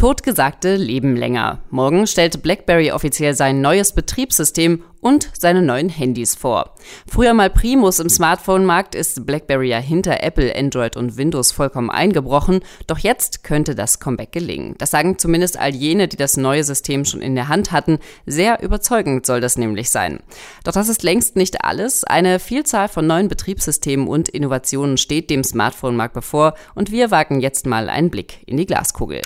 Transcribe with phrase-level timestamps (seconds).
[0.00, 1.58] Totgesagte leben länger.
[1.68, 6.74] Morgen stellt BlackBerry offiziell sein neues Betriebssystem und seine neuen Handys vor.
[7.06, 12.60] Früher mal Primus im Smartphone-Markt ist BlackBerry ja hinter Apple, Android und Windows vollkommen eingebrochen.
[12.86, 14.74] Doch jetzt könnte das Comeback gelingen.
[14.78, 17.98] Das sagen zumindest all jene, die das neue System schon in der Hand hatten.
[18.24, 20.20] Sehr überzeugend soll das nämlich sein.
[20.64, 22.04] Doch das ist längst nicht alles.
[22.04, 27.66] Eine Vielzahl von neuen Betriebssystemen und Innovationen steht dem Smartphone-Markt bevor und wir wagen jetzt
[27.66, 29.20] mal einen Blick in die Glaskugel.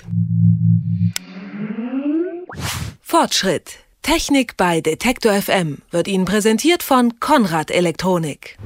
[3.01, 8.57] Fortschritt Technik bei Detektor FM wird Ihnen präsentiert von Konrad Elektronik.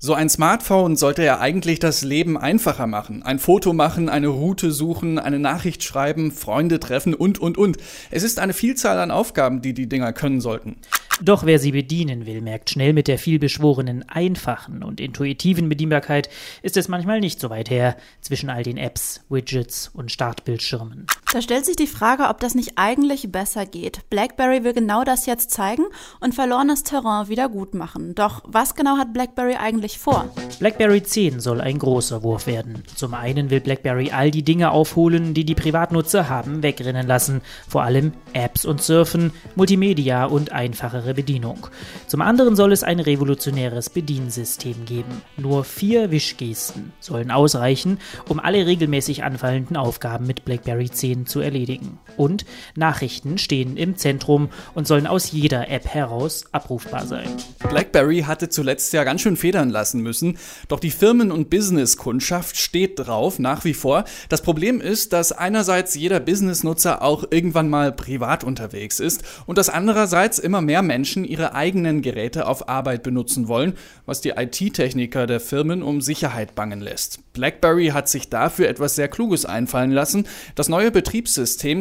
[0.00, 3.22] So ein Smartphone sollte ja eigentlich das Leben einfacher machen.
[3.22, 7.78] Ein Foto machen, eine Route suchen, eine Nachricht schreiben, Freunde treffen und, und, und.
[8.10, 10.76] Es ist eine Vielzahl an Aufgaben, die die Dinger können sollten.
[11.22, 16.28] Doch wer sie bedienen will, merkt schnell mit der vielbeschworenen, einfachen und intuitiven Bedienbarkeit
[16.62, 21.06] ist es manchmal nicht so weit her zwischen all den Apps, Widgets und Startbildschirmen.
[21.34, 24.08] Da stellt sich die Frage, ob das nicht eigentlich besser geht.
[24.08, 25.82] BlackBerry will genau das jetzt zeigen
[26.20, 28.14] und verlorenes Terrain wieder gut machen.
[28.14, 30.28] Doch was genau hat BlackBerry eigentlich vor?
[30.60, 32.84] BlackBerry 10 soll ein großer Wurf werden.
[32.94, 37.42] Zum einen will BlackBerry all die Dinge aufholen, die die Privatnutzer haben wegrennen lassen.
[37.68, 41.66] Vor allem Apps und Surfen, Multimedia und einfache einfachere Bedienung.
[42.06, 45.22] Zum anderen soll es ein revolutionäres Bediensystem geben.
[45.36, 51.98] Nur vier Wischgesten sollen ausreichen, um alle regelmäßig anfallenden Aufgaben mit BlackBerry 10 zu erledigen.
[52.16, 52.44] Und
[52.76, 57.28] Nachrichten stehen im Zentrum und sollen aus jeder App heraus abrufbar sein.
[57.68, 62.98] BlackBerry hatte zuletzt ja ganz schön federn lassen müssen, doch die Firmen- und Business-Kundschaft steht
[62.98, 64.04] drauf nach wie vor.
[64.28, 69.68] Das Problem ist, dass einerseits jeder Business-Nutzer auch irgendwann mal privat unterwegs ist und dass
[69.68, 73.74] andererseits immer mehr Menschen ihre eigenen Geräte auf Arbeit benutzen wollen,
[74.06, 77.20] was die IT-Techniker der Firmen um Sicherheit bangen lässt.
[77.32, 80.26] BlackBerry hat sich dafür etwas sehr Kluges einfallen lassen.
[80.54, 81.13] Das neue Betriebssystem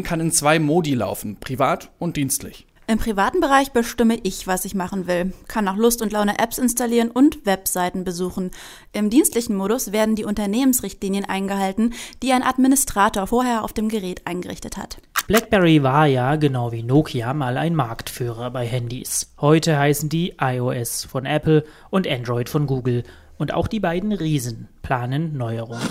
[0.03, 2.67] kann in zwei Modi laufen, privat und dienstlich.
[2.85, 6.57] Im privaten Bereich bestimme ich, was ich machen will, kann nach Lust und Laune Apps
[6.57, 8.51] installieren und Webseiten besuchen.
[8.91, 14.77] Im dienstlichen Modus werden die Unternehmensrichtlinien eingehalten, die ein Administrator vorher auf dem Gerät eingerichtet
[14.77, 14.97] hat.
[15.27, 19.33] BlackBerry war ja, genau wie Nokia, mal ein Marktführer bei Handys.
[19.39, 23.03] Heute heißen die iOS von Apple und Android von Google
[23.37, 25.81] und auch die beiden Riesen planen Neuerungen.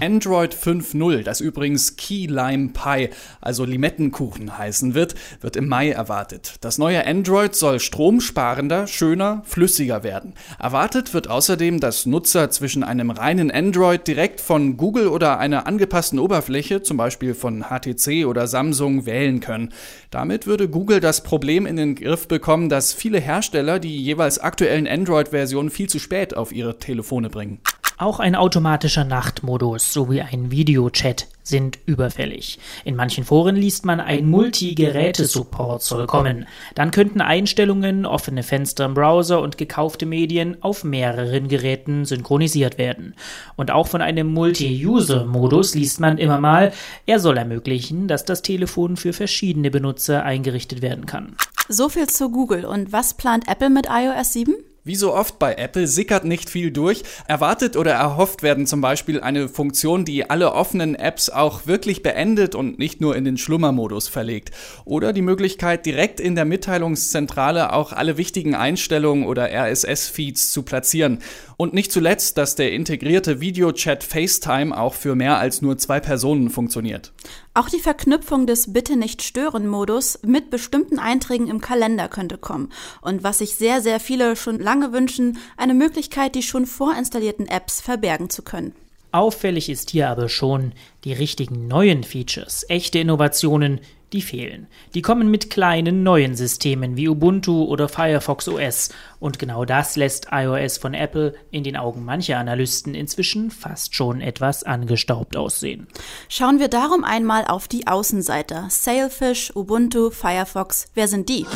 [0.00, 3.10] Android 5.0, das übrigens Key Lime Pie,
[3.40, 6.54] also Limettenkuchen heißen wird, wird im Mai erwartet.
[6.60, 10.34] Das neue Android soll stromsparender, schöner, flüssiger werden.
[10.60, 16.20] Erwartet wird außerdem, dass Nutzer zwischen einem reinen Android direkt von Google oder einer angepassten
[16.20, 19.74] Oberfläche, zum Beispiel von HTC oder Samsung, wählen können.
[20.12, 24.86] Damit würde Google das Problem in den Griff bekommen, dass viele Hersteller die jeweils aktuellen
[24.86, 27.60] Android-Versionen viel zu spät auf ihre Telefone bringen.
[28.00, 32.58] Auch ein automatischer Nachtmodus sowie ein Videochat sind überfällig.
[32.82, 36.46] In manchen Foren liest man, ein Multi-Geräte-Support soll kommen.
[36.74, 43.14] Dann könnten Einstellungen, offene Fenster im Browser und gekaufte Medien auf mehreren Geräten synchronisiert werden.
[43.56, 46.72] Und auch von einem Multi-User-Modus liest man immer mal,
[47.04, 51.36] er soll ermöglichen, dass das Telefon für verschiedene Benutzer eingerichtet werden kann.
[51.68, 52.64] So viel zu Google.
[52.64, 54.54] Und was plant Apple mit iOS 7?
[54.82, 57.02] Wie so oft bei Apple sickert nicht viel durch.
[57.28, 62.54] Erwartet oder erhofft werden zum Beispiel eine Funktion, die alle offenen Apps auch wirklich beendet
[62.54, 64.52] und nicht nur in den Schlummermodus verlegt.
[64.86, 71.18] Oder die Möglichkeit, direkt in der Mitteilungszentrale auch alle wichtigen Einstellungen oder RSS-Feeds zu platzieren.
[71.58, 76.48] Und nicht zuletzt, dass der integrierte Videochat FaceTime auch für mehr als nur zwei Personen
[76.48, 77.12] funktioniert.
[77.52, 82.70] Auch die Verknüpfung des Bitte nicht stören Modus mit bestimmten Einträgen im Kalender könnte kommen.
[83.02, 87.80] Und was sich sehr, sehr viele schon lange wünschen, eine Möglichkeit, die schon vorinstallierten Apps
[87.80, 88.72] verbergen zu können.
[89.10, 90.72] Auffällig ist hier aber schon
[91.02, 93.80] die richtigen neuen Features, echte Innovationen,
[94.12, 94.66] die fehlen.
[94.94, 100.28] Die kommen mit kleinen neuen Systemen wie Ubuntu oder Firefox OS und genau das lässt
[100.30, 105.86] iOS von Apple in den Augen mancher Analysten inzwischen fast schon etwas angestaubt aussehen.
[106.28, 108.66] Schauen wir darum einmal auf die Außenseiter.
[108.70, 111.46] Sailfish, Ubuntu, Firefox, wer sind die?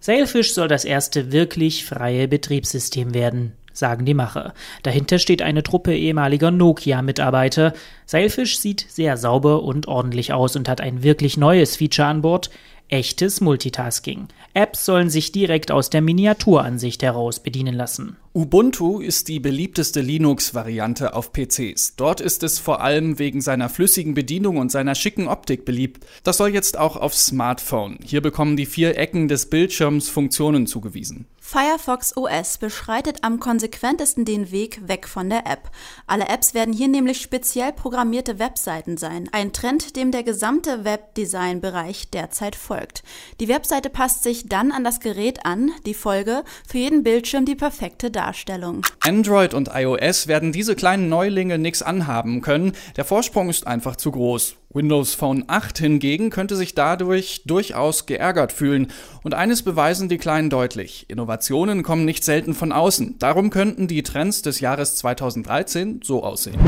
[0.00, 4.54] Sailfish soll das erste wirklich freie Betriebssystem werden sagen die Macher.
[4.82, 7.72] Dahinter steht eine Truppe ehemaliger Nokia-Mitarbeiter.
[8.06, 12.50] Sailfish sieht sehr sauber und ordentlich aus und hat ein wirklich neues Feature an Bord.
[12.88, 14.26] echtes Multitasking.
[14.52, 18.16] Apps sollen sich direkt aus der Miniaturansicht heraus bedienen lassen.
[18.34, 21.94] Ubuntu ist die beliebteste Linux-Variante auf PCs.
[21.94, 26.04] Dort ist es vor allem wegen seiner flüssigen Bedienung und seiner schicken Optik beliebt.
[26.24, 27.98] Das soll jetzt auch auf Smartphone.
[28.04, 31.26] Hier bekommen die vier Ecken des Bildschirms Funktionen zugewiesen.
[31.52, 35.72] Firefox OS beschreitet am konsequentesten den Weg weg von der App.
[36.06, 39.28] Alle Apps werden hier nämlich speziell programmierte Webseiten sein.
[39.32, 43.02] Ein Trend, dem der gesamte Webdesign-Bereich derzeit folgt.
[43.40, 47.56] Die Webseite passt sich dann an das Gerät an, die Folge, für jeden Bildschirm die
[47.56, 48.86] perfekte Darstellung.
[49.00, 52.74] Android und iOS werden diese kleinen Neulinge nichts anhaben können.
[52.96, 54.54] Der Vorsprung ist einfach zu groß.
[54.72, 58.92] Windows Phone 8 hingegen könnte sich dadurch durchaus geärgert fühlen.
[59.24, 61.06] Und eines beweisen die Kleinen deutlich.
[61.08, 63.18] Innovationen kommen nicht selten von außen.
[63.18, 66.60] Darum könnten die Trends des Jahres 2013 so aussehen.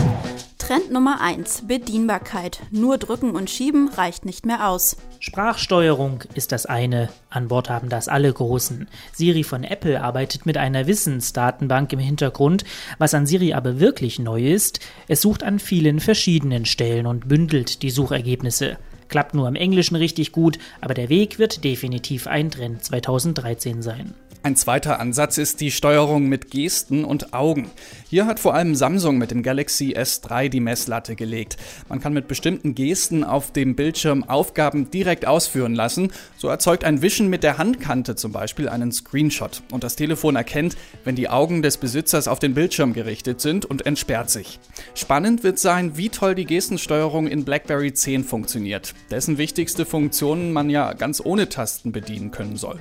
[0.58, 1.62] Trend Nummer 1.
[1.68, 2.60] Bedienbarkeit.
[2.72, 4.96] Nur drücken und schieben reicht nicht mehr aus.
[5.24, 7.08] Sprachsteuerung ist das eine.
[7.30, 8.88] An Bord haben das alle Großen.
[9.12, 12.64] Siri von Apple arbeitet mit einer Wissensdatenbank im Hintergrund.
[12.98, 17.82] Was an Siri aber wirklich neu ist, es sucht an vielen verschiedenen Stellen und bündelt
[17.82, 18.78] die Suchergebnisse.
[19.06, 24.14] Klappt nur im Englischen richtig gut, aber der Weg wird definitiv ein Trend 2013 sein.
[24.44, 27.70] Ein zweiter Ansatz ist die Steuerung mit Gesten und Augen.
[28.10, 31.56] Hier hat vor allem Samsung mit dem Galaxy S3 die Messlatte gelegt.
[31.88, 36.10] Man kann mit bestimmten Gesten auf dem Bildschirm Aufgaben direkt ausführen lassen.
[36.36, 39.62] So erzeugt ein Wischen mit der Handkante zum Beispiel einen Screenshot.
[39.70, 43.86] Und das Telefon erkennt, wenn die Augen des Besitzers auf den Bildschirm gerichtet sind und
[43.86, 44.58] entsperrt sich.
[44.96, 48.92] Spannend wird sein, wie toll die Gestensteuerung in BlackBerry 10 funktioniert.
[49.08, 52.80] Dessen wichtigste Funktionen man ja ganz ohne Tasten bedienen können soll.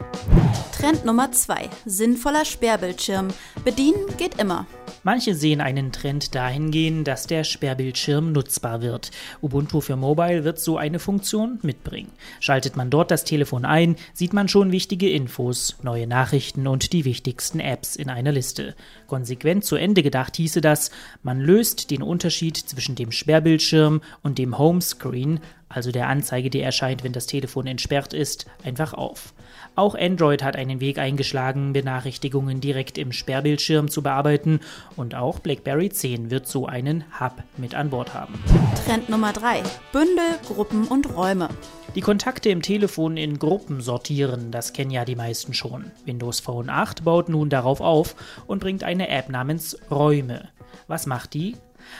[0.76, 1.51] Trend Nummer 2.
[1.52, 1.70] 2.
[1.86, 3.28] Sinnvoller Sperrbildschirm.
[3.66, 4.68] Bedienen geht immer.
[5.04, 9.12] Manche sehen einen Trend dahingehend, dass der Sperrbildschirm nutzbar wird.
[9.42, 12.10] Ubuntu für Mobile wird so eine Funktion mitbringen.
[12.40, 17.04] Schaltet man dort das Telefon ein, sieht man schon wichtige Infos, neue Nachrichten und die
[17.04, 18.74] wichtigsten Apps in einer Liste.
[19.08, 20.90] Konsequent zu Ende gedacht hieße das,
[21.22, 25.42] man löst den Unterschied zwischen dem Sperrbildschirm und dem Homescreen
[25.74, 29.34] also der Anzeige, die erscheint, wenn das Telefon entsperrt ist, einfach auf.
[29.76, 34.60] Auch Android hat einen Weg eingeschlagen, Benachrichtigungen direkt im Sperrbildschirm zu bearbeiten
[34.96, 38.44] und auch BlackBerry 10 wird so einen Hub mit an Bord haben.
[38.86, 39.64] Trend Nummer 3.
[39.92, 41.50] Bündel, Gruppen und Räume.
[41.96, 45.92] Die Kontakte im Telefon in Gruppen sortieren, das kennen ja die meisten schon.
[46.06, 48.16] Windows Phone 8 baut nun darauf auf
[48.48, 50.50] und bringt eine App namens Räume.
[50.88, 51.58] Was macht die?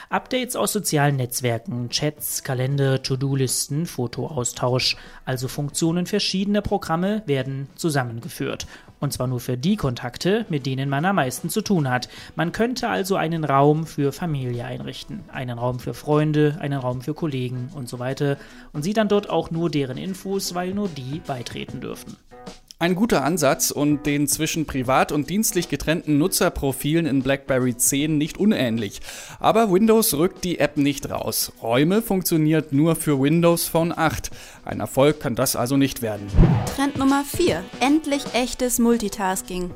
[0.08, 8.66] Updates aus sozialen Netzwerken, Chats, Kalender, To-Do-Listen, Fotoaustausch, also Funktionen verschiedener Programme werden zusammengeführt.
[9.00, 12.08] Und zwar nur für die Kontakte, mit denen man am meisten zu tun hat.
[12.36, 17.12] Man könnte also einen Raum für Familie einrichten, einen Raum für Freunde, einen Raum für
[17.12, 18.36] Kollegen und so weiter
[18.72, 22.16] und sieht dann dort auch nur deren Infos, weil nur die beitreten dürfen.
[22.82, 28.38] Ein guter Ansatz und den zwischen privat und dienstlich getrennten Nutzerprofilen in BlackBerry 10 nicht
[28.38, 29.00] unähnlich.
[29.38, 31.52] Aber Windows rückt die App nicht raus.
[31.62, 34.32] Räume funktioniert nur für Windows Phone 8.
[34.64, 36.26] Ein Erfolg kann das also nicht werden.
[36.74, 37.62] Trend Nummer 4.
[37.78, 39.70] Endlich echtes Multitasking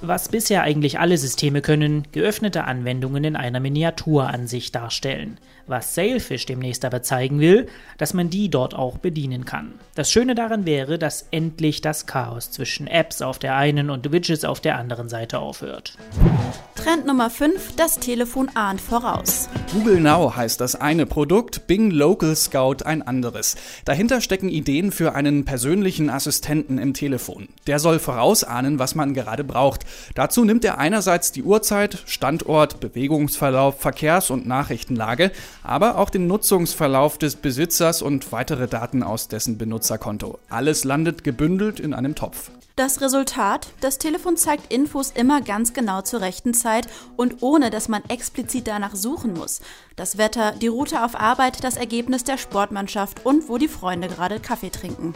[0.00, 5.38] was bisher eigentlich alle Systeme können, geöffnete Anwendungen in einer Miniaturansicht darstellen.
[5.66, 7.66] Was Sailfish demnächst aber zeigen will,
[7.98, 9.74] dass man die dort auch bedienen kann.
[9.94, 14.46] Das Schöne daran wäre, dass endlich das Chaos zwischen Apps auf der einen und Widgets
[14.46, 15.98] auf der anderen Seite aufhört.
[16.74, 19.50] Trend Nummer 5, das Telefon ahnt voraus.
[19.72, 23.56] Google Now heißt das eine Produkt, Bing Local Scout ein anderes.
[23.84, 27.48] Dahinter stecken Ideen für einen persönlichen Assistenten im Telefon.
[27.66, 29.84] Der soll vorausahnen, was man gerade braucht.
[30.14, 35.30] Dazu nimmt er einerseits die Uhrzeit, Standort, Bewegungsverlauf, Verkehrs- und Nachrichtenlage,
[35.62, 40.38] aber auch den Nutzungsverlauf des Besitzers und weitere Daten aus dessen Benutzerkonto.
[40.48, 42.50] Alles landet gebündelt in einem Topf.
[42.78, 43.66] Das Resultat?
[43.80, 48.68] Das Telefon zeigt Infos immer ganz genau zur rechten Zeit und ohne dass man explizit
[48.68, 49.60] danach suchen muss.
[49.96, 54.38] Das Wetter, die Route auf Arbeit, das Ergebnis der Sportmannschaft und wo die Freunde gerade
[54.38, 55.12] Kaffee trinken.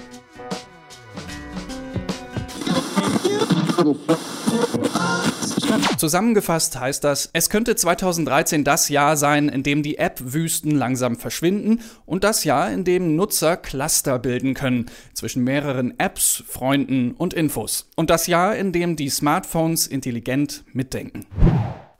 [5.97, 11.81] Zusammengefasst heißt das, es könnte 2013 das Jahr sein, in dem die App-Wüsten langsam verschwinden
[12.07, 17.88] und das Jahr, in dem Nutzer Cluster bilden können zwischen mehreren Apps, Freunden und Infos.
[17.97, 21.26] Und das Jahr, in dem die Smartphones intelligent mitdenken.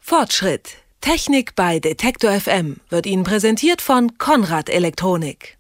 [0.01, 0.71] Fortschritt.
[1.01, 5.59] Technik bei Detektor FM wird Ihnen präsentiert von Konrad Elektronik.